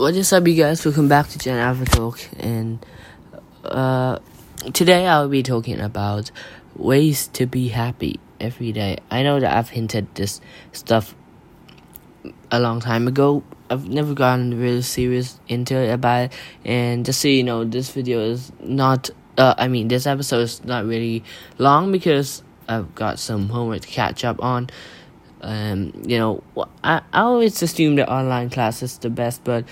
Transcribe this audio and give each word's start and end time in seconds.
What 0.00 0.16
is 0.16 0.32
up, 0.32 0.48
you 0.48 0.54
guys? 0.54 0.82
Welcome 0.82 1.08
back 1.08 1.28
to 1.28 1.38
Gen 1.38 1.58
Alpha 1.58 1.84
Talk, 1.84 2.18
and 2.38 2.82
uh, 3.66 4.18
today 4.72 5.06
I'll 5.06 5.28
be 5.28 5.42
talking 5.42 5.78
about 5.78 6.30
ways 6.74 7.26
to 7.34 7.44
be 7.44 7.68
happy 7.68 8.18
every 8.40 8.72
day. 8.72 9.00
I 9.10 9.22
know 9.22 9.38
that 9.40 9.54
I've 9.54 9.68
hinted 9.68 10.14
this 10.14 10.40
stuff 10.72 11.14
a 12.50 12.58
long 12.58 12.80
time 12.80 13.08
ago. 13.08 13.42
I've 13.68 13.90
never 13.90 14.14
gotten 14.14 14.58
really 14.58 14.80
serious 14.80 15.38
into 15.48 15.76
it 15.76 15.90
about 15.92 16.30
it, 16.30 16.32
and 16.64 17.04
just 17.04 17.20
so 17.20 17.28
you 17.28 17.44
know, 17.44 17.64
this 17.64 17.90
video 17.90 18.20
is 18.20 18.50
not. 18.58 19.10
Uh, 19.36 19.52
I 19.58 19.68
mean, 19.68 19.88
this 19.88 20.06
episode 20.06 20.40
is 20.40 20.64
not 20.64 20.86
really 20.86 21.24
long 21.58 21.92
because 21.92 22.42
I've 22.66 22.94
got 22.94 23.18
some 23.18 23.50
homework 23.50 23.82
to 23.82 23.88
catch 23.88 24.24
up 24.24 24.42
on 24.42 24.70
um, 25.42 25.92
you 26.06 26.18
know, 26.18 26.42
I, 26.84 27.02
I 27.12 27.20
always 27.22 27.62
assume 27.62 27.96
that 27.96 28.08
online 28.08 28.50
class 28.50 28.82
is 28.82 28.98
the 28.98 29.10
best, 29.10 29.42
but 29.44 29.64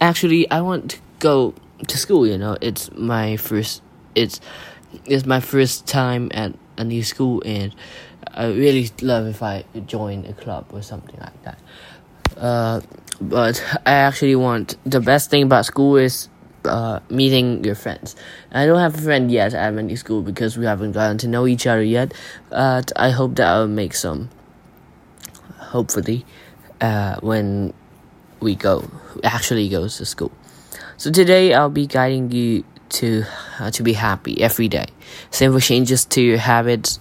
actually, 0.00 0.50
I 0.50 0.60
want 0.60 0.92
to 0.92 0.98
go 1.18 1.54
to 1.86 1.98
school. 1.98 2.26
You 2.26 2.38
know, 2.38 2.56
it's 2.60 2.90
my 2.92 3.36
first, 3.36 3.82
it's, 4.14 4.40
it's 5.04 5.26
my 5.26 5.40
first 5.40 5.86
time 5.86 6.30
at 6.34 6.52
a 6.76 6.84
new 6.84 7.02
school, 7.02 7.42
and 7.44 7.74
I 8.34 8.46
really 8.46 8.90
love 9.02 9.26
if 9.26 9.42
I 9.42 9.64
join 9.86 10.24
a 10.26 10.32
club 10.32 10.66
or 10.72 10.82
something 10.82 11.18
like 11.20 11.42
that. 11.42 11.58
Uh, 12.36 12.80
but 13.20 13.64
I 13.84 13.92
actually 13.92 14.36
want 14.36 14.76
the 14.84 15.00
best 15.00 15.30
thing 15.30 15.42
about 15.42 15.66
school 15.66 15.96
is 15.96 16.28
uh, 16.64 17.00
meeting 17.10 17.64
your 17.64 17.74
friends. 17.74 18.14
I 18.52 18.66
don't 18.66 18.78
have 18.78 18.94
a 18.94 19.02
friend 19.02 19.30
yet 19.30 19.54
at 19.54 19.74
my 19.74 19.82
new 19.82 19.96
school 19.96 20.22
because 20.22 20.56
we 20.56 20.66
haven't 20.66 20.92
gotten 20.92 21.18
to 21.18 21.28
know 21.28 21.46
each 21.46 21.66
other 21.66 21.82
yet. 21.82 22.14
But 22.50 22.92
I 22.96 23.10
hope 23.10 23.36
that 23.36 23.48
I'll 23.48 23.66
make 23.66 23.94
some 23.94 24.30
hopefully, 25.68 26.24
uh, 26.80 27.16
when 27.20 27.72
we 28.40 28.54
go 28.54 28.88
actually 29.24 29.68
goes 29.68 29.96
to 29.98 30.04
school. 30.04 30.32
So 30.96 31.10
today 31.10 31.54
I'll 31.54 31.70
be 31.70 31.86
guiding 31.86 32.30
you 32.30 32.64
to 32.90 33.24
uh, 33.60 33.70
to 33.70 33.82
be 33.82 33.92
happy 33.92 34.40
every 34.42 34.68
day. 34.68 34.86
Simple 35.30 35.60
changes 35.60 36.04
to 36.06 36.20
your 36.20 36.38
habits 36.38 36.98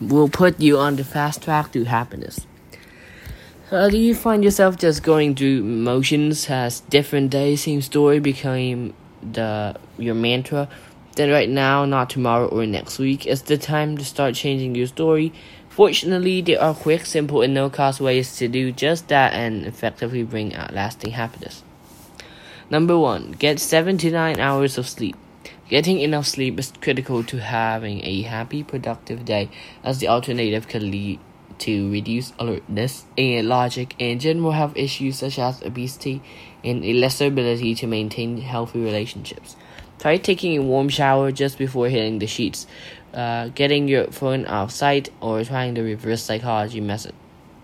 will 0.00 0.28
put 0.28 0.60
you 0.60 0.78
on 0.78 0.96
the 0.96 1.04
fast 1.04 1.42
track 1.42 1.72
to 1.72 1.84
happiness. 1.84 2.46
Uh, 3.70 3.88
do 3.88 3.98
you 3.98 4.14
find 4.14 4.42
yourself 4.42 4.78
just 4.78 5.02
going 5.02 5.34
through 5.34 5.62
motions? 5.62 6.46
Has 6.46 6.80
different 6.80 7.30
days, 7.30 7.62
same 7.62 7.82
story 7.82 8.18
became 8.18 8.94
the 9.22 9.76
your 9.98 10.14
mantra? 10.14 10.68
Then 11.16 11.30
right 11.30 11.48
now, 11.48 11.84
not 11.84 12.10
tomorrow 12.10 12.46
or 12.46 12.64
next 12.64 12.98
week, 12.98 13.26
is 13.26 13.42
the 13.42 13.58
time 13.58 13.98
to 13.98 14.04
start 14.04 14.34
changing 14.36 14.74
your 14.74 14.86
story 14.86 15.32
Fortunately, 15.78 16.40
there 16.40 16.60
are 16.60 16.74
quick, 16.74 17.06
simple, 17.06 17.40
and 17.40 17.54
no 17.54 17.70
cost 17.70 18.00
ways 18.00 18.34
to 18.38 18.48
do 18.48 18.72
just 18.72 19.06
that 19.06 19.32
and 19.32 19.64
effectively 19.64 20.24
bring 20.24 20.52
out 20.52 20.74
lasting 20.74 21.12
happiness. 21.12 21.62
Number 22.68 22.98
one, 22.98 23.30
get 23.38 23.60
7 23.60 23.96
to 23.98 24.10
9 24.10 24.40
hours 24.40 24.76
of 24.76 24.88
sleep. 24.88 25.14
Getting 25.68 26.00
enough 26.00 26.26
sleep 26.26 26.58
is 26.58 26.72
critical 26.80 27.22
to 27.22 27.36
having 27.38 28.04
a 28.04 28.22
happy, 28.22 28.64
productive 28.64 29.24
day, 29.24 29.50
as 29.84 30.00
the 30.00 30.08
alternative 30.08 30.66
can 30.66 30.90
lead 30.90 31.20
to 31.60 31.92
reduced 31.92 32.34
alertness 32.40 33.04
and 33.16 33.46
logic 33.48 33.94
and 34.00 34.20
general 34.20 34.50
health 34.50 34.72
issues 34.74 35.18
such 35.20 35.38
as 35.38 35.62
obesity 35.62 36.20
and 36.64 36.84
a 36.84 36.92
lesser 36.92 37.26
ability 37.26 37.76
to 37.76 37.86
maintain 37.86 38.38
healthy 38.38 38.80
relationships. 38.80 39.54
Try 39.98 40.16
taking 40.16 40.56
a 40.56 40.62
warm 40.62 40.88
shower 40.88 41.32
just 41.32 41.58
before 41.58 41.88
hitting 41.88 42.20
the 42.20 42.26
sheets 42.28 42.68
uh, 43.14 43.48
getting 43.48 43.88
your 43.88 44.06
phone 44.08 44.46
sight, 44.68 45.10
or 45.20 45.42
trying 45.44 45.74
the 45.74 45.82
reverse 45.82 46.22
psychology 46.22 46.80
method. 46.80 47.14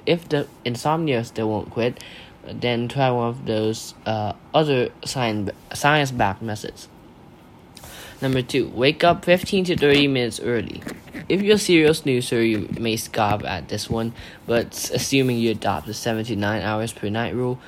If 0.06 0.28
the 0.28 0.46
insomnia 0.64 1.24
still 1.24 1.48
won't 1.48 1.70
quit, 1.70 2.02
then 2.46 2.88
try 2.88 3.10
one 3.10 3.28
of 3.28 3.46
those 3.46 3.94
uh, 4.06 4.34
other 4.52 4.90
science 5.04 5.50
science 5.72 6.10
backed 6.10 6.42
methods. 6.42 6.88
Number 8.20 8.42
two, 8.42 8.68
wake 8.68 9.04
up 9.04 9.24
15 9.24 9.64
to 9.66 9.76
30 9.76 10.08
minutes 10.08 10.40
early. 10.40 10.82
If 11.28 11.42
you're 11.42 11.56
a 11.56 11.58
serial 11.58 11.94
snoozer, 11.94 12.42
you 12.42 12.68
may 12.78 12.96
scoff 12.96 13.44
at 13.44 13.68
this 13.68 13.90
one, 13.90 14.12
but 14.46 14.90
assuming 14.94 15.38
you 15.38 15.50
adopt 15.50 15.86
the 15.86 15.94
79 15.94 16.62
hours 16.62 16.92
per 16.92 17.08
night 17.08 17.34
rule, 17.34 17.58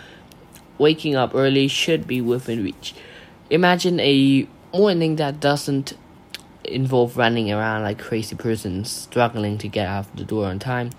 waking 0.78 1.16
up 1.16 1.34
early 1.34 1.68
should 1.68 2.06
be 2.06 2.20
within 2.20 2.62
reach. 2.62 2.94
Imagine 3.50 3.98
a 4.00 4.46
morning 4.72 5.16
that 5.16 5.40
doesn't 5.40 5.94
involve 6.74 7.16
running 7.16 7.52
around 7.52 7.82
like 7.82 7.98
crazy 7.98 8.36
persons, 8.36 8.90
struggling 8.90 9.58
to 9.58 9.68
get 9.68 9.86
out 9.86 10.14
the 10.16 10.24
door 10.24 10.46
on 10.46 10.58
time. 10.58 10.90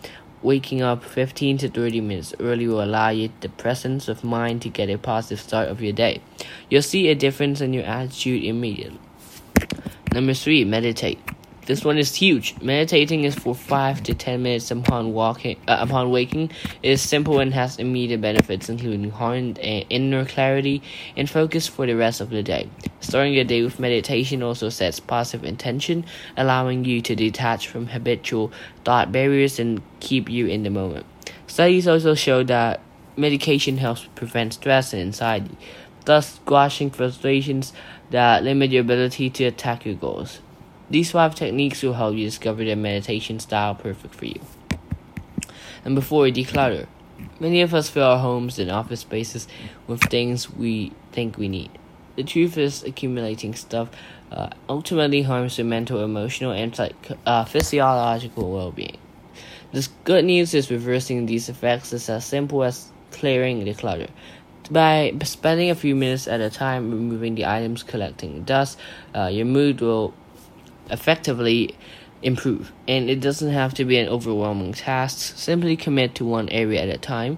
Waking 0.42 0.82
up 0.82 1.04
15 1.04 1.58
to 1.60 1.70
30 1.70 2.02
minutes 2.02 2.34
early 2.40 2.68
will 2.68 2.84
allow 2.84 3.10
you 3.10 3.30
the 3.42 3.50
presence 3.50 4.08
of 4.08 4.24
mind 4.24 4.62
to 4.62 4.70
get 4.70 4.90
a 4.90 4.98
positive 4.98 5.40
start 5.40 5.70
of 5.70 5.82
your 5.82 5.94
day. 5.94 6.22
You'll 6.70 6.84
see 6.84 7.10
a 7.10 7.16
difference 7.16 7.60
in 7.60 7.74
your 7.74 7.86
attitude 7.86 8.44
immediately. 8.44 9.00
Number 10.14 10.34
three, 10.34 10.64
meditate. 10.64 11.20
This 11.68 11.84
one 11.84 11.98
is 11.98 12.16
huge. 12.16 12.56
Meditating 12.62 13.26
is 13.26 13.36
for 13.36 13.54
five 13.54 14.02
to 14.04 14.14
ten 14.14 14.42
minutes 14.42 14.72
upon 14.72 15.12
walking. 15.12 15.58
Uh, 15.68 15.80
upon 15.82 16.12
waking, 16.12 16.50
it 16.82 16.92
is 16.92 17.02
simple 17.02 17.42
and 17.42 17.54
has 17.54 17.78
immediate 17.78 18.22
benefits, 18.22 18.70
including 18.70 19.12
heightened 19.12 19.60
uh, 19.60 19.84
inner 19.90 20.24
clarity 20.24 20.82
and 21.18 21.30
focus 21.30 21.68
for 21.68 21.86
the 21.86 21.94
rest 21.94 22.22
of 22.22 22.30
the 22.30 22.42
day. 22.42 22.70
Starting 23.02 23.34
your 23.34 23.44
day 23.44 23.64
with 23.64 23.82
meditation 23.82 24.42
also 24.42 24.70
sets 24.70 25.02
positive 25.02 25.44
intention, 25.44 26.06
allowing 26.38 26.86
you 26.86 27.02
to 27.02 27.18
detach 27.18 27.68
from 27.68 27.88
habitual 27.88 28.50
thought 28.86 29.12
barriers 29.12 29.60
and 29.60 29.82
keep 30.00 30.30
you 30.30 30.48
in 30.48 30.64
the 30.64 30.70
moment. 30.70 31.06
Studies 31.48 31.86
also 31.86 32.16
show 32.16 32.46
that 32.46 32.80
meditation 33.18 33.76
helps 33.76 34.08
prevent 34.16 34.54
stress 34.54 34.94
and 34.94 35.02
anxiety, 35.02 35.58
thus 36.06 36.36
squashing 36.36 36.90
frustrations 36.90 37.74
that 38.12 38.42
limit 38.46 38.72
your 38.72 38.82
ability 38.84 39.30
to 39.30 39.44
attack 39.44 39.86
your 39.86 39.96
goals. 39.96 40.40
These 40.90 41.12
five 41.12 41.36
techniques 41.36 41.84
will 41.84 41.94
help 41.94 42.16
you 42.16 42.26
discover 42.26 42.64
the 42.64 42.76
meditation 42.76 43.40
style 43.40 43.76
perfect 43.76 44.16
for 44.16 44.26
you. 44.26 44.40
And 45.84 45.96
before 45.96 46.22
we 46.22 46.32
declutter, 46.32 46.88
many 47.40 47.62
of 47.62 47.74
us 47.74 47.90
fill 47.90 48.06
our 48.06 48.20
homes 48.20 48.58
and 48.58 48.72
office 48.72 49.02
spaces 49.02 49.48
with 49.86 50.02
things 50.04 50.50
we 50.50 50.94
think 51.12 51.38
we 51.38 51.50
need. 51.50 51.72
The 52.16 52.24
truth 52.24 52.58
is, 52.58 52.84
accumulating 52.84 53.54
stuff 53.54 53.90
uh, 54.32 54.50
ultimately 54.68 55.22
harms 55.22 55.58
your 55.58 55.66
mental, 55.66 56.04
emotional, 56.04 56.52
and 56.52 56.76
psych- 56.76 57.12
uh, 57.26 57.46
physiological 57.46 58.52
well 58.52 58.72
being. 58.72 58.98
The 59.72 59.88
good 60.06 60.26
news 60.26 60.54
is 60.54 60.72
reversing 60.72 61.26
these 61.26 61.50
effects 61.50 61.94
is 61.94 62.10
as 62.10 62.26
simple 62.26 62.64
as 62.64 62.92
clearing 63.12 63.64
the 63.64 63.74
clutter. 63.74 64.08
By 64.72 65.14
spending 65.24 65.70
a 65.70 65.76
few 65.76 65.96
minutes 65.96 66.28
at 66.28 66.42
a 66.42 66.50
time 66.50 66.92
removing 66.92 67.36
the 67.36 67.46
items 67.46 67.84
collecting 67.84 68.44
dust, 68.44 68.80
uh, 69.14 69.28
your 69.28 69.46
mood 69.46 69.82
will 69.82 70.14
effectively 70.90 71.76
improve. 72.22 72.72
And 72.88 73.10
it 73.10 73.20
doesn't 73.20 73.52
have 73.52 73.74
to 73.76 73.86
be 73.86 73.98
an 73.98 74.08
overwhelming 74.10 74.74
task. 74.74 75.38
Simply 75.38 75.76
commit 75.76 76.16
to 76.16 76.26
one 76.26 76.50
area 76.50 76.82
at 76.82 76.90
a 76.90 76.98
time. 76.98 77.38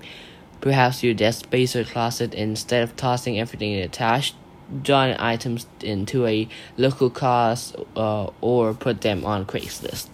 Perhaps 0.61 1.03
your 1.03 1.13
desk 1.13 1.45
space 1.45 1.75
or 1.75 1.83
closet, 1.83 2.33
instead 2.33 2.83
of 2.83 2.95
tossing 2.95 3.39
everything 3.39 3.71
in 3.73 3.83
a 3.83 3.87
trash, 3.87 4.33
join 4.83 5.15
items 5.19 5.65
into 5.81 6.25
a 6.25 6.47
local 6.77 7.09
cause 7.09 7.73
uh, 7.95 8.29
or 8.41 8.73
put 8.73 9.01
them 9.01 9.25
on 9.25 9.45
Craigslist. 9.45 10.07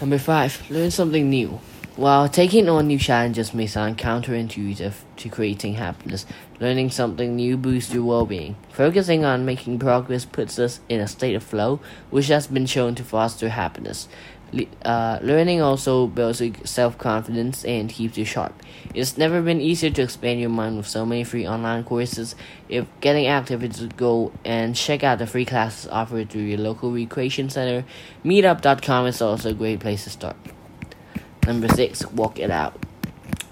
Number 0.00 0.18
five, 0.18 0.62
learn 0.70 0.90
something 0.90 1.28
new. 1.30 1.60
While 1.96 2.28
taking 2.28 2.68
on 2.68 2.88
new 2.88 2.98
challenges 2.98 3.54
may 3.54 3.66
sound 3.66 3.96
counterintuitive 3.96 4.92
to 5.16 5.28
creating 5.30 5.76
happiness, 5.76 6.26
learning 6.60 6.90
something 6.90 7.34
new 7.34 7.56
boosts 7.56 7.94
your 7.94 8.04
well 8.04 8.26
being. 8.26 8.56
Focusing 8.70 9.24
on 9.24 9.46
making 9.46 9.78
progress 9.78 10.26
puts 10.26 10.58
us 10.58 10.80
in 10.90 11.00
a 11.00 11.08
state 11.08 11.34
of 11.34 11.42
flow, 11.42 11.80
which 12.10 12.28
has 12.28 12.48
been 12.48 12.66
shown 12.66 12.94
to 12.96 13.02
foster 13.02 13.48
happiness. 13.48 14.08
Uh, 14.84 15.20
learning 15.22 15.62
also 15.62 16.06
builds 16.06 16.42
self 16.64 16.98
confidence 16.98 17.64
and 17.64 17.88
keeps 17.88 18.18
you 18.18 18.26
sharp. 18.26 18.52
It's 18.92 19.16
never 19.16 19.40
been 19.40 19.62
easier 19.62 19.88
to 19.88 20.02
expand 20.02 20.38
your 20.38 20.50
mind 20.50 20.76
with 20.76 20.86
so 20.86 21.06
many 21.06 21.24
free 21.24 21.48
online 21.48 21.82
courses. 21.84 22.36
If 22.68 22.84
getting 23.00 23.26
active 23.26 23.64
is 23.64 23.80
a 23.80 23.86
goal, 23.86 24.34
and 24.44 24.76
check 24.76 25.02
out 25.02 25.18
the 25.18 25.26
free 25.26 25.46
classes 25.46 25.88
offered 25.90 26.28
through 26.28 26.42
your 26.42 26.58
local 26.58 26.92
recreation 26.92 27.48
center, 27.48 27.86
meetup.com 28.22 29.06
is 29.06 29.22
also 29.22 29.48
a 29.48 29.54
great 29.54 29.80
place 29.80 30.04
to 30.04 30.10
start. 30.10 30.36
Number 31.46 31.68
six, 31.68 32.04
walk 32.10 32.40
it 32.40 32.50
out. 32.50 32.74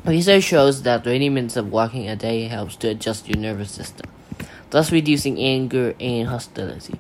Research 0.05 0.43
shows 0.43 0.83
that 0.83 1.05
20 1.05 1.29
minutes 1.29 1.57
of 1.57 1.71
walking 1.71 2.09
a 2.09 2.17
day 2.17 2.49
helps 2.49 2.75
to 2.77 2.89
adjust 2.89 3.29
your 3.29 3.39
nervous 3.39 3.71
system, 3.71 4.11
thus 4.71 4.91
reducing 4.91 5.39
anger 5.39 5.95
and 6.01 6.27
hostility. 6.27 6.99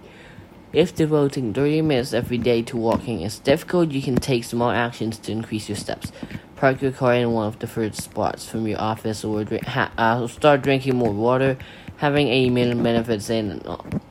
If 0.73 0.95
devoting 0.95 1.53
30 1.53 1.83
minutes 1.83 2.13
every 2.13 2.39
day 2.39 2.63
to 2.63 2.77
walking 2.77 3.23
is 3.23 3.41
difficult, 3.41 3.91
you 3.91 4.03
can 4.03 4.17
take 4.17 4.45
small 4.45 4.71
actions 4.71 5.19
to 5.19 5.33
increase 5.33 5.69
your 5.69 5.77
steps. 5.77 6.13
Park 6.55 6.81
your 6.81 6.93
car 6.93 7.15
in 7.15 7.33
one 7.33 7.49
of 7.49 7.59
the 7.59 7.67
first 7.67 8.01
spots 8.01 8.49
from 8.49 8.67
your 8.67 8.81
office 8.81 9.25
or 9.25 9.43
drink, 9.43 9.65
ha, 9.65 9.91
uh, 9.99 10.27
start 10.29 10.63
drinking 10.63 10.95
more 10.95 11.13
water. 11.13 11.59
Having 11.97 12.29
a 12.29 12.51
million 12.51 12.83
benefits 12.83 13.31
in 13.31 13.63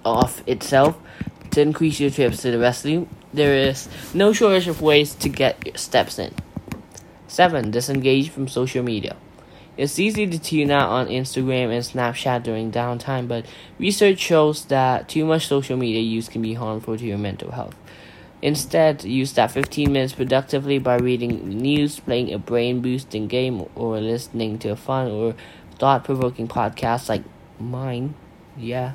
off 0.03 0.45
itself 0.47 0.97
to 1.51 1.62
increase 1.62 2.00
your 2.01 2.09
trips 2.09 2.41
to 2.41 2.51
the 2.51 2.57
restroom. 2.57 3.07
There 3.33 3.56
is 3.56 3.88
no 4.13 4.33
shortage 4.33 4.68
of 4.68 4.81
ways 4.81 5.15
to 5.15 5.29
get 5.29 5.65
your 5.65 5.77
steps 5.77 6.19
in. 6.19 6.33
7. 7.28 7.72
Disengage 7.72 8.30
from 8.30 8.48
social 8.48 8.84
media. 8.84 9.16
It's 9.75 9.98
easy 9.98 10.28
to 10.28 10.38
tune 10.38 10.70
out 10.70 10.90
on 10.90 11.08
Instagram 11.08 11.72
and 11.72 11.84
Snapchat 11.84 12.44
during 12.44 12.72
downtime, 12.72 13.28
but 13.28 13.48
research 13.80 14.20
shows 14.20 14.66
that 14.66 15.10
too 15.10 15.25
much 15.25 15.48
social 15.48 15.78
media 15.78 16.02
use 16.02 16.30
can 16.30 16.44
be 16.44 16.54
harmful 16.54 16.96
to 16.96 17.04
your 17.04 17.18
mental 17.18 17.52
health. 17.52 17.75
Instead, 18.44 19.04
use 19.04 19.34
that 19.34 19.52
15 19.52 19.92
minutes 19.92 20.14
productively 20.14 20.78
by 20.78 20.98
reading 20.98 21.48
news, 21.48 22.00
playing 22.02 22.31
a 22.31 22.38
brain 22.38 22.81
boosting 22.81 23.28
game, 23.28 23.66
or 23.74 24.00
listening 24.00 24.60
to 24.60 24.70
a 24.70 24.75
fun 24.75 25.10
or 25.10 25.34
thought 25.80 26.04
provoking 26.04 26.48
podcast 26.48 27.10
like 27.10 27.24
mine. 27.60 28.14
Yeah. 28.58 28.92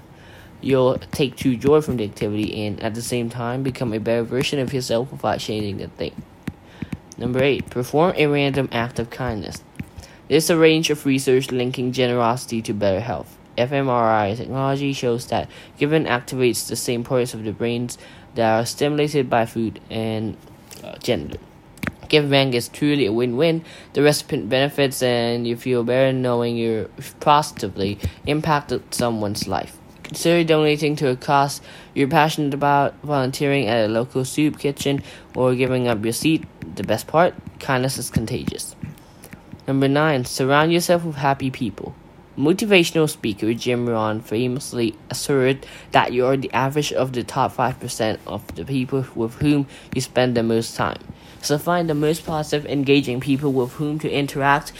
You'll 0.61 0.99
take 0.99 1.35
true 1.35 1.57
joy 1.57 1.81
from 1.81 1.97
the 1.97 2.05
activity 2.05 2.67
and 2.67 2.81
at 2.83 2.95
the 2.95 3.03
same 3.03 3.31
time 3.31 3.63
become 3.63 3.93
a 3.93 3.99
better 3.99 4.23
version 4.23 4.59
of 4.59 4.73
yourself 4.73 5.11
without 5.11 5.39
changing 5.39 5.83
a 5.83 5.89
thing. 5.89 6.23
Number 7.19 7.43
8. 7.43 7.69
Perform 7.69 8.15
a 8.17 8.27
random 8.29 8.69
act 8.71 9.01
of 9.01 9.11
kindness. 9.11 9.63
There's 10.29 10.51
a 10.51 10.57
range 10.57 10.89
of 10.91 11.05
research 11.05 11.51
linking 11.51 11.91
generosity 11.91 12.63
to 12.63 12.73
better 12.73 13.01
health. 13.01 13.37
fMRI 13.57 14.37
technology 14.37 14.93
shows 14.93 15.27
that 15.27 15.51
giving 15.79 16.05
activates 16.05 16.69
the 16.69 16.77
same 16.77 17.03
parts 17.03 17.35
of 17.35 17.43
the 17.43 17.53
brains 17.53 17.99
that 18.37 18.61
are 18.61 18.65
stimulated 18.65 19.29
by 19.29 19.47
food 19.47 19.81
and 19.91 20.37
uh, 20.85 20.97
gender. 20.99 21.39
Giving 22.09 22.55
is 22.55 22.69
truly 22.69 23.07
a 23.07 23.13
win-win. 23.13 23.65
The 23.95 24.03
recipient 24.03 24.49
benefits 24.49 25.03
and 25.03 25.47
you 25.47 25.57
feel 25.57 25.83
better 25.83 26.13
knowing 26.13 26.57
you 26.57 26.89
positively 27.19 27.99
impacted 28.27 28.95
someone's 28.95 29.49
life. 29.49 29.77
Consider 30.05 30.43
donating 30.45 30.97
to 30.97 31.11
a 31.11 31.17
cause 31.17 31.61
you're 31.95 32.09
passionate 32.09 32.55
about, 32.55 32.95
volunteering 33.03 33.67
at 33.67 33.85
a 33.85 33.89
local 33.89 34.25
soup 34.25 34.59
kitchen, 34.59 35.03
or 35.35 35.55
giving 35.55 35.87
up 35.87 36.03
your 36.03 36.15
seat. 36.15 36.45
The 36.79 36.85
best 36.85 37.09
part 37.09 37.35
kindness 37.59 37.99
is 37.99 38.09
contagious. 38.09 38.77
Number 39.67 39.89
9. 39.89 40.25
Surround 40.27 40.73
yourself 40.73 41.05
with 41.05 41.17
happy 41.17 41.51
people. 41.51 41.93
Motivational 42.37 43.11
speaker 43.11 43.53
Jim 43.53 43.89
Rohn 43.89 44.21
famously 44.21 44.95
asserted 45.11 45.67
that 45.91 46.13
you 46.13 46.25
are 46.25 46.37
the 46.37 46.53
average 46.53 46.93
of 46.93 47.15
the 47.15 47.25
top 47.25 47.53
5% 47.53 48.21
of 48.29 48.47
the 48.55 48.65
people 48.65 49.05
with 49.17 49.35
whom 49.41 49.67
you 49.93 50.01
spend 50.01 50.37
the 50.37 50.45
most 50.45 50.77
time. 50.77 50.99
So 51.43 51.59
find 51.59 51.91
the 51.91 51.97
most 51.97 52.25
positive, 52.25 52.65
engaging 52.71 53.19
people 53.19 53.53
with 53.53 53.73
whom 53.73 53.99
to 53.99 54.09
interact. 54.09 54.73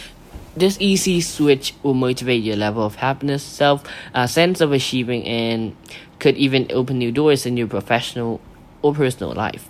This 0.57 0.77
easy 0.79 1.21
switch 1.21 1.75
will 1.83 1.95
motivate 1.95 2.45
your 2.45 2.55
level 2.55 2.87
of 2.87 2.95
happiness, 2.95 3.43
self 3.43 3.83
uh, 4.15 4.29
sense 4.29 4.61
of 4.61 4.71
achieving, 4.71 5.25
and 5.25 5.75
could 6.21 6.37
even 6.37 6.69
open 6.71 6.99
new 6.99 7.11
doors 7.11 7.45
in 7.45 7.57
your 7.57 7.67
professional 7.67 8.41
or 8.83 8.95
personal 8.95 9.33
life. 9.33 9.69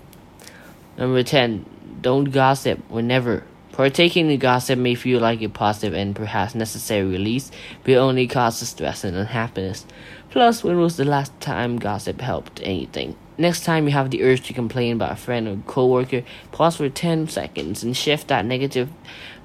Number 0.99 1.23
10. 1.23 1.78
Don't 2.01 2.31
gossip 2.31 2.79
whenever 2.89 3.45
Partaking 3.79 4.29
in 4.29 4.39
gossip 4.41 4.77
may 4.77 4.97
feel 4.97 5.21
like 5.21 5.41
a 5.41 5.49
positive 5.49 5.95
and 5.95 6.17
perhaps 6.17 6.53
necessary 6.53 7.07
release, 7.07 7.53
but 7.85 7.93
it 7.93 7.97
only 7.97 8.27
causes 8.27 8.71
stress 8.71 9.05
and 9.05 9.17
unhappiness. 9.17 9.87
Plus, 10.31 10.65
when 10.65 10.81
was 10.81 10.97
the 10.97 11.05
last 11.05 11.31
time 11.39 11.79
gossip 11.79 12.21
helped 12.21 12.61
anything? 12.65 13.15
Next 13.41 13.65
time 13.65 13.87
you 13.87 13.93
have 13.93 14.11
the 14.11 14.25
urge 14.25 14.43
to 14.49 14.53
complain 14.53 14.95
about 14.95 15.13
a 15.13 15.17
friend 15.17 15.47
or 15.47 15.57
coworker, 15.69 16.25
pause 16.51 16.77
for 16.77 16.89
10 16.89 17.29
seconds 17.29 17.85
and 17.85 17.97
shift 17.97 18.27
that 18.29 18.45
negative 18.45 18.89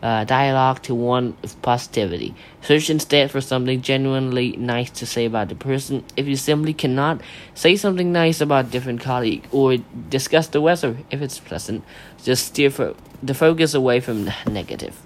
uh, 0.02 0.24
dialogue 0.24 0.82
to 0.82 0.96
one 0.96 1.38
of 1.44 1.62
positivity. 1.62 2.34
Search 2.64 2.90
instead 2.90 3.30
for 3.30 3.40
something 3.40 3.84
genuinely 3.84 4.58
nice 4.58 4.90
to 4.90 5.06
say 5.06 5.26
about 5.26 5.50
the 5.50 5.56
person. 5.56 6.04
If 6.18 6.26
you 6.26 6.36
simply 6.36 6.74
cannot, 6.74 7.22
say 7.54 7.76
something 7.76 8.12
nice 8.12 8.42
about 8.42 8.66
a 8.66 8.70
different 8.70 9.02
colleague 9.02 9.48
or 9.52 9.78
discuss 10.10 10.48
the 10.48 10.60
weather 10.60 10.98
if 11.12 11.22
it's 11.22 11.38
pleasant. 11.38 11.84
Just 12.24 12.48
steer 12.48 12.72
for 12.72 12.96
the 13.22 13.36
focus 13.36 13.76
away 13.76 14.00
from 14.00 14.26
the 14.26 14.34
negative. 14.50 15.00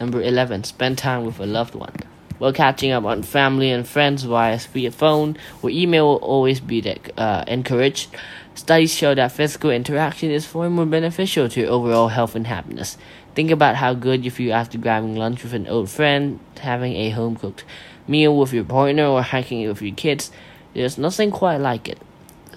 Number 0.00 0.22
11. 0.22 0.64
Spend 0.64 0.96
time 0.96 1.26
with 1.26 1.38
a 1.38 1.46
loved 1.46 1.74
one. 1.74 1.92
While 2.38 2.52
catching 2.52 2.90
up 2.90 3.04
on 3.04 3.22
family 3.22 3.70
and 3.70 3.86
friends 3.86 4.24
via 4.24 4.58
phone 4.58 5.36
or 5.62 5.70
email 5.70 6.06
will 6.06 6.16
always 6.16 6.60
be 6.60 6.98
uh, 7.16 7.44
encouraged. 7.46 8.14
Studies 8.54 8.94
show 8.94 9.14
that 9.14 9.32
physical 9.32 9.70
interaction 9.70 10.30
is 10.30 10.46
far 10.46 10.68
more 10.70 10.86
beneficial 10.86 11.48
to 11.48 11.60
your 11.60 11.70
overall 11.70 12.08
health 12.08 12.34
and 12.34 12.46
happiness. 12.46 12.96
Think 13.34 13.50
about 13.50 13.76
how 13.76 13.94
good 13.94 14.24
you 14.24 14.30
feel 14.30 14.52
after 14.52 14.78
grabbing 14.78 15.16
lunch 15.16 15.42
with 15.42 15.54
an 15.54 15.66
old 15.66 15.90
friend, 15.90 16.38
having 16.60 16.94
a 16.94 17.10
home 17.10 17.36
cooked 17.36 17.64
meal 18.06 18.36
with 18.36 18.52
your 18.52 18.64
partner, 18.64 19.06
or 19.06 19.22
hiking 19.22 19.66
with 19.66 19.82
your 19.82 19.94
kids. 19.94 20.30
There's 20.72 20.98
nothing 20.98 21.30
quite 21.30 21.56
like 21.56 21.88
it. 21.88 21.98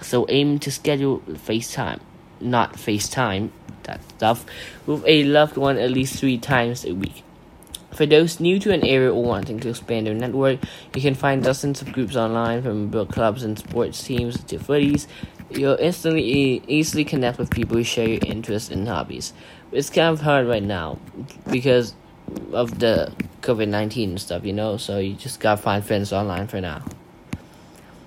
So 0.02 0.26
aim 0.30 0.60
to 0.60 0.72
schedule 0.72 1.20
FaceTime, 1.28 2.00
not 2.40 2.74
FaceTime, 2.74 3.50
that 3.84 4.08
stuff, 4.10 4.46
with 4.86 5.04
a 5.08 5.24
loved 5.24 5.58
one 5.58 5.78
at 5.78 5.90
least 5.90 6.20
three 6.20 6.38
times 6.38 6.86
a 6.86 6.94
week. 6.94 7.24
For 7.98 8.06
those 8.06 8.40
new 8.40 8.60
to 8.60 8.72
an 8.72 8.84
area 8.86 9.12
or 9.12 9.24
wanting 9.24 9.60
to 9.62 9.70
expand 9.70 10.06
their 10.06 10.14
network, 10.14 10.60
you 10.94 11.02
can 11.02 11.16
find 11.16 11.44
dozens 11.44 11.82
of 11.82 11.92
groups 11.92 12.16
online 12.16 12.62
from 12.62 12.90
book 12.90 13.12
clubs 13.12 13.42
and 13.42 13.58
sports 13.58 14.04
teams 14.04 14.44
to 14.44 14.60
footies. 14.60 15.08
You'll 15.50 15.78
instantly 15.78 16.22
e- 16.22 16.62
easily 16.68 17.04
connect 17.04 17.40
with 17.40 17.50
people 17.50 17.76
who 17.76 17.84
share 17.84 18.08
your 18.08 18.20
interests 18.24 18.70
and 18.70 18.88
hobbies. 18.88 19.34
It's 19.72 19.90
kind 19.90 20.14
of 20.14 20.22
hard 20.22 20.46
right 20.46 20.62
now 20.62 21.00
because 21.50 21.96
of 22.52 22.78
the 22.78 23.12
COVID 23.42 23.68
19 23.68 24.20
stuff, 24.20 24.46
you 24.46 24.54
know, 24.54 24.78
so 24.78 25.00
you 25.00 25.16
just 25.16 25.40
gotta 25.40 25.60
find 25.60 25.84
friends 25.84 26.14
online 26.14 26.46
for 26.46 26.62
now. 26.62 26.84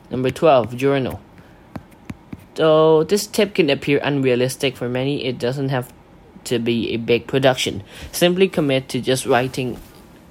Number 0.08 0.30
12, 0.30 0.76
journal. 0.76 1.20
Though 2.54 3.02
this 3.02 3.26
tip 3.26 3.56
can 3.56 3.68
appear 3.68 3.98
unrealistic 4.04 4.76
for 4.76 4.88
many, 4.88 5.24
it 5.24 5.36
doesn't 5.36 5.70
have 5.70 5.92
to 6.44 6.58
be 6.58 6.92
a 6.92 6.96
big 6.96 7.26
production. 7.26 7.82
Simply 8.12 8.48
commit 8.48 8.88
to 8.90 9.00
just 9.00 9.26
writing 9.26 9.78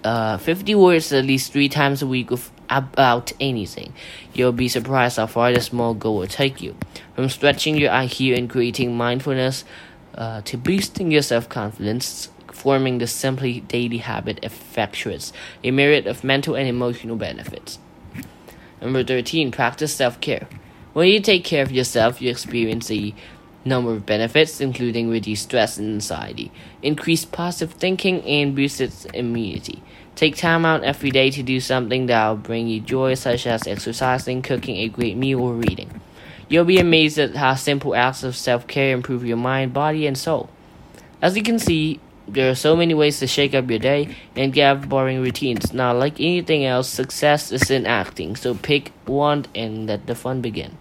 uh, 0.04 0.38
50 0.38 0.76
words 0.76 1.12
at 1.12 1.26
least 1.26 1.52
three 1.52 1.70
times 1.70 2.02
a 2.02 2.08
week 2.08 2.32
with 2.32 2.52
about 2.70 3.32
anything. 3.40 3.94
You'll 4.34 4.52
be 4.52 4.68
surprised 4.68 5.18
how 5.18 5.28
far 5.28 5.52
this 5.52 5.66
small 5.66 5.94
goal 5.94 6.18
will 6.18 6.28
take 6.28 6.62
you. 6.62 6.76
From 7.16 7.30
stretching 7.30 7.76
your 7.78 7.92
IQ 7.92 8.38
and 8.38 8.50
creating 8.50 8.96
mindfulness 8.96 9.66
uh, 10.16 10.42
to 10.42 10.58
boosting 10.58 11.12
your 11.12 11.22
self 11.22 11.50
confidence, 11.50 12.30
forming 12.52 13.00
the 13.00 13.08
simply 13.08 13.62
daily 13.62 13.98
habit 13.98 14.40
effectuates 14.42 15.32
a 15.64 15.72
myriad 15.72 16.08
of 16.08 16.24
mental 16.24 16.56
and 16.56 16.68
emotional 16.68 17.16
benefits. 17.16 17.80
Number 18.82 19.04
13, 19.04 19.52
practice 19.52 19.96
self 19.96 20.22
care. 20.22 20.48
When 20.94 21.08
you 21.08 21.20
take 21.22 21.44
care 21.44 21.64
of 21.64 21.72
yourself, 21.72 22.22
you 22.22 22.30
experience 22.30 22.90
a 22.92 23.14
number 23.66 23.92
of 23.92 24.06
benefits, 24.06 24.62
including 24.62 25.10
reduced 25.10 25.44
stress 25.44 25.78
and 25.78 25.96
anxiety, 25.96 26.52
increased 26.82 27.32
positive 27.32 27.76
thinking, 27.76 28.22
and 28.24 28.56
boosted 28.56 28.94
immunity. 29.14 29.84
Take 30.16 30.36
time 30.36 30.66
out 30.66 30.84
every 30.84 31.12
day 31.12 31.32
to 31.32 31.44
do 31.44 31.60
something 31.60 32.08
that 32.08 32.28
will 32.28 32.36
bring 32.36 32.68
you 32.68 32.82
joy, 32.82 33.14
such 33.14 33.48
as 33.48 33.68
exercising, 33.68 34.42
cooking 34.42 34.78
a 34.78 34.90
great 34.90 35.16
meal, 35.16 35.40
or 35.42 35.54
reading. 35.54 36.02
You'll 36.50 36.66
be 36.66 36.80
amazed 36.80 37.20
at 37.20 37.36
how 37.36 37.56
simple 37.56 37.96
acts 37.96 38.24
of 38.24 38.36
self 38.36 38.68
care 38.68 38.94
improve 38.94 39.26
your 39.26 39.38
mind, 39.38 39.74
body, 39.74 40.08
and 40.08 40.18
soul. 40.18 40.50
As 41.22 41.38
you 41.38 41.44
can 41.44 41.60
see, 41.60 42.00
there 42.28 42.50
are 42.50 42.56
so 42.56 42.76
many 42.76 42.94
ways 42.94 43.20
to 43.20 43.28
shake 43.28 43.54
up 43.54 43.70
your 43.70 43.80
day 43.80 44.16
and 44.36 44.54
get 44.54 44.66
out 44.66 44.78
of 44.84 44.90
boring 44.90 45.22
routines. 45.22 45.74
Now, 45.74 45.94
like 45.94 46.20
anything 46.20 46.66
else, 46.66 46.90
success 46.90 47.52
is 47.52 47.70
in 47.70 47.86
acting, 47.86 48.36
so 48.36 48.56
pick 48.56 48.92
one 49.06 49.46
and 49.56 49.88
let 49.88 50.08
the 50.08 50.16
fun 50.16 50.42
begin. 50.42 50.78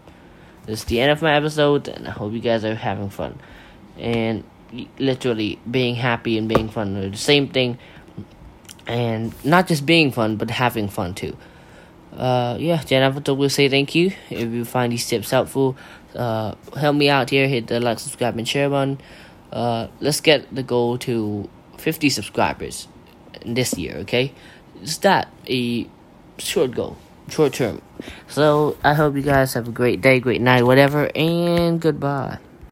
This 0.68 0.80
is 0.80 0.84
the 0.84 1.00
end 1.00 1.10
of 1.10 1.22
my 1.22 1.32
episode, 1.32 1.88
and 1.88 2.06
I 2.06 2.10
hope 2.10 2.34
you 2.34 2.40
guys 2.40 2.62
are 2.62 2.75
having 2.75 3.08
fun. 3.08 3.40
And 3.96 4.44
literally, 4.98 5.58
being 5.68 5.94
happy 5.94 6.37
and 6.37 6.46
being 6.46 6.68
fun 6.68 6.94
are 6.94 7.08
the 7.08 7.16
same 7.16 7.48
thing. 7.48 7.78
And 8.87 9.32
not 9.46 9.66
just 9.66 9.87
being 9.87 10.12
fun, 10.12 10.37
but 10.37 10.50
having 10.50 10.90
fun 10.90 11.14
too. 11.14 11.38
Uh, 12.12 12.58
yeah, 12.60 12.82
Jennifer 12.82 13.32
will 13.32 13.48
say 13.48 13.70
thank 13.70 13.94
you. 13.94 14.12
If 14.28 14.52
you 14.52 14.66
find 14.66 14.92
these 14.92 15.08
tips 15.08 15.30
helpful, 15.30 15.75
uh, 16.14 16.54
help 16.76 16.96
me 16.96 17.08
out 17.08 17.30
here. 17.30 17.48
Hit 17.48 17.68
the 17.68 17.80
like, 17.80 17.98
subscribe, 17.98 18.37
and 18.37 18.46
share 18.46 18.68
button. 18.68 19.00
Uh, 19.50 19.87
let's 20.00 20.20
get 20.20 20.54
the 20.54 20.62
goal 20.62 20.98
to 20.98 21.48
50 21.78 22.10
subscribers 22.10 22.88
this 23.46 23.78
year, 23.78 23.96
okay? 24.04 24.34
Is 24.82 24.98
that 24.98 25.32
a 25.48 25.88
short 26.37 26.72
goal 26.72 26.98
short 27.28 27.54
term. 27.54 27.82
So 28.28 28.76
I 28.85 28.94
hope 28.94 29.16
you 29.16 29.23
guys 29.23 29.54
have 29.54 29.68
a 29.68 29.73
great 29.73 30.00
day, 30.00 30.20
great 30.20 30.40
night, 30.40 30.62
whatever, 30.62 31.11
and 31.14 31.80
goodbye. 31.80 32.38